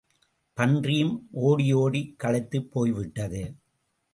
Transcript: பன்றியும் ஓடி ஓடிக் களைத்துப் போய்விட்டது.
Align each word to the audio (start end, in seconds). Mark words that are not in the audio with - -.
பன்றியும் 0.57 1.27
ஓடி 1.31 1.73
ஓடிக் 1.73 2.19
களைத்துப் 2.19 2.71
போய்விட்டது. 2.71 3.43